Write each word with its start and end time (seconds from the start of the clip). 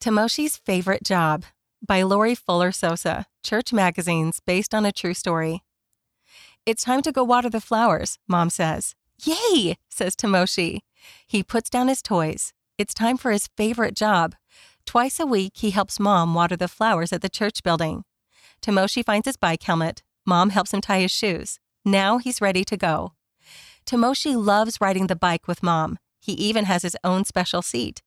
Tomoshi's 0.00 0.56
Favorite 0.56 1.02
Job 1.02 1.44
by 1.84 2.02
Lori 2.02 2.36
Fuller 2.36 2.70
Sosa, 2.70 3.26
Church 3.42 3.72
Magazines, 3.72 4.38
based 4.46 4.72
on 4.72 4.86
a 4.86 4.92
true 4.92 5.12
story. 5.12 5.64
It's 6.64 6.84
time 6.84 7.02
to 7.02 7.10
go 7.10 7.24
water 7.24 7.50
the 7.50 7.60
flowers, 7.60 8.16
Mom 8.28 8.48
says. 8.48 8.94
Yay, 9.24 9.76
says 9.88 10.14
Tomoshi. 10.14 10.82
He 11.26 11.42
puts 11.42 11.68
down 11.68 11.88
his 11.88 12.00
toys. 12.00 12.52
It's 12.78 12.94
time 12.94 13.16
for 13.16 13.32
his 13.32 13.48
favorite 13.56 13.94
job. 13.96 14.36
Twice 14.86 15.18
a 15.18 15.26
week, 15.26 15.54
he 15.56 15.70
helps 15.70 15.98
Mom 15.98 16.32
water 16.32 16.56
the 16.56 16.68
flowers 16.68 17.12
at 17.12 17.20
the 17.20 17.28
church 17.28 17.64
building. 17.64 18.04
Tomoshi 18.62 19.04
finds 19.04 19.26
his 19.26 19.36
bike 19.36 19.64
helmet. 19.64 20.04
Mom 20.24 20.50
helps 20.50 20.72
him 20.72 20.80
tie 20.80 21.00
his 21.00 21.10
shoes. 21.10 21.58
Now 21.84 22.18
he's 22.18 22.40
ready 22.40 22.64
to 22.66 22.76
go. 22.76 23.14
Tomoshi 23.84 24.36
loves 24.36 24.80
riding 24.80 25.08
the 25.08 25.16
bike 25.16 25.48
with 25.48 25.60
Mom. 25.60 25.98
He 26.20 26.34
even 26.34 26.66
has 26.66 26.82
his 26.82 26.96
own 27.02 27.24
special 27.24 27.62
seat. 27.62 28.00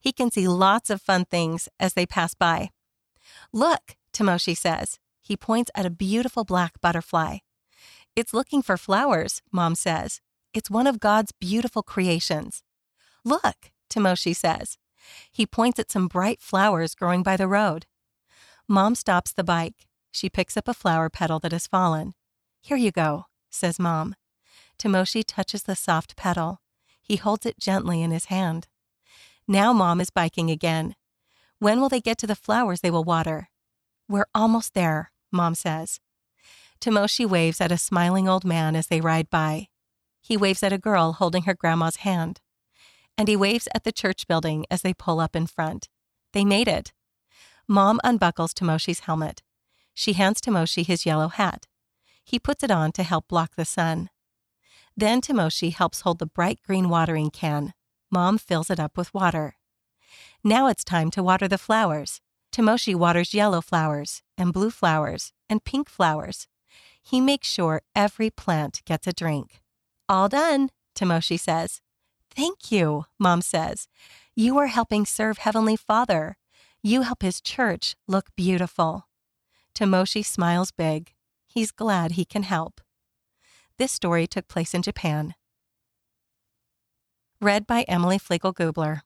He 0.00 0.12
can 0.12 0.30
see 0.30 0.48
lots 0.48 0.90
of 0.90 1.02
fun 1.02 1.24
things 1.24 1.68
as 1.78 1.94
they 1.94 2.06
pass 2.06 2.34
by. 2.34 2.70
Look, 3.52 3.96
Tomoshi 4.12 4.56
says. 4.56 4.98
He 5.20 5.36
points 5.36 5.70
at 5.74 5.86
a 5.86 5.90
beautiful 5.90 6.44
black 6.44 6.80
butterfly. 6.80 7.38
It's 8.14 8.34
looking 8.34 8.60
for 8.62 8.76
flowers, 8.76 9.40
Mom 9.52 9.74
says. 9.74 10.20
It's 10.52 10.70
one 10.70 10.86
of 10.86 11.00
God's 11.00 11.32
beautiful 11.32 11.82
creations. 11.82 12.62
Look, 13.24 13.70
Tomoshi 13.88 14.34
says. 14.34 14.76
He 15.30 15.46
points 15.46 15.78
at 15.78 15.90
some 15.90 16.08
bright 16.08 16.40
flowers 16.40 16.94
growing 16.94 17.22
by 17.22 17.36
the 17.36 17.48
road. 17.48 17.86
Mom 18.68 18.94
stops 18.94 19.32
the 19.32 19.44
bike. 19.44 19.86
She 20.10 20.28
picks 20.28 20.56
up 20.56 20.68
a 20.68 20.74
flower 20.74 21.08
petal 21.08 21.38
that 21.40 21.52
has 21.52 21.66
fallen. 21.66 22.14
Here 22.60 22.76
you 22.76 22.90
go, 22.90 23.26
says 23.50 23.78
Mom. 23.78 24.14
Tomoshi 24.78 25.24
touches 25.26 25.62
the 25.62 25.76
soft 25.76 26.16
petal. 26.16 26.60
He 27.00 27.16
holds 27.16 27.46
it 27.46 27.58
gently 27.58 28.02
in 28.02 28.10
his 28.10 28.26
hand. 28.26 28.68
Now 29.52 29.74
Mom 29.74 30.00
is 30.00 30.08
biking 30.08 30.50
again. 30.50 30.94
When 31.58 31.78
will 31.78 31.90
they 31.90 32.00
get 32.00 32.16
to 32.18 32.26
the 32.26 32.34
flowers 32.34 32.80
they 32.80 32.90
will 32.90 33.04
water? 33.04 33.50
We're 34.08 34.24
almost 34.34 34.72
there, 34.72 35.12
Mom 35.30 35.54
says. 35.54 36.00
Tomoshi 36.80 37.28
waves 37.28 37.60
at 37.60 37.70
a 37.70 37.76
smiling 37.76 38.26
old 38.26 38.46
man 38.46 38.74
as 38.74 38.86
they 38.86 39.02
ride 39.02 39.28
by. 39.28 39.68
He 40.22 40.38
waves 40.38 40.62
at 40.62 40.72
a 40.72 40.78
girl 40.78 41.12
holding 41.12 41.42
her 41.42 41.52
grandma's 41.52 41.96
hand. 41.96 42.40
And 43.18 43.28
he 43.28 43.36
waves 43.36 43.68
at 43.74 43.84
the 43.84 43.92
church 43.92 44.26
building 44.26 44.64
as 44.70 44.80
they 44.80 44.94
pull 44.94 45.20
up 45.20 45.36
in 45.36 45.46
front. 45.46 45.90
They 46.32 46.46
made 46.46 46.66
it. 46.66 46.94
Mom 47.68 48.00
unbuckles 48.02 48.54
Tomoshi's 48.54 49.00
helmet. 49.00 49.42
She 49.92 50.14
hands 50.14 50.40
Tomoshi 50.40 50.86
his 50.86 51.04
yellow 51.04 51.28
hat. 51.28 51.66
He 52.24 52.38
puts 52.38 52.64
it 52.64 52.70
on 52.70 52.90
to 52.92 53.02
help 53.02 53.28
block 53.28 53.56
the 53.56 53.66
sun. 53.66 54.08
Then 54.96 55.20
Tomoshi 55.20 55.74
helps 55.74 56.00
hold 56.00 56.20
the 56.20 56.26
bright 56.26 56.60
green 56.66 56.88
watering 56.88 57.28
can. 57.28 57.74
Mom 58.12 58.36
fills 58.36 58.68
it 58.68 58.78
up 58.78 58.96
with 58.96 59.14
water. 59.14 59.56
Now 60.44 60.66
it's 60.66 60.84
time 60.84 61.10
to 61.12 61.22
water 61.22 61.48
the 61.48 61.56
flowers. 61.56 62.20
Tomoshi 62.52 62.94
waters 62.94 63.32
yellow 63.32 63.62
flowers, 63.62 64.22
and 64.36 64.52
blue 64.52 64.70
flowers, 64.70 65.32
and 65.48 65.64
pink 65.64 65.88
flowers. 65.88 66.46
He 67.02 67.20
makes 67.20 67.48
sure 67.48 67.80
every 67.96 68.28
plant 68.28 68.82
gets 68.84 69.06
a 69.06 69.14
drink. 69.14 69.62
All 70.10 70.28
done, 70.28 70.68
Tomoshi 70.94 71.40
says. 71.40 71.80
Thank 72.30 72.70
you, 72.70 73.06
Mom 73.18 73.40
says. 73.40 73.88
You 74.36 74.58
are 74.58 74.66
helping 74.66 75.06
serve 75.06 75.38
Heavenly 75.38 75.76
Father. 75.76 76.36
You 76.82 77.02
help 77.02 77.22
His 77.22 77.40
church 77.40 77.96
look 78.06 78.26
beautiful. 78.36 79.08
Tomoshi 79.74 80.22
smiles 80.22 80.70
big. 80.70 81.14
He's 81.46 81.70
glad 81.70 82.12
he 82.12 82.26
can 82.26 82.42
help. 82.42 82.82
This 83.78 83.92
story 83.92 84.26
took 84.26 84.48
place 84.48 84.74
in 84.74 84.82
Japan. 84.82 85.34
Read 87.42 87.66
by 87.66 87.82
Emily 87.88 88.18
Flegel 88.18 88.54
Gubler. 88.54 89.00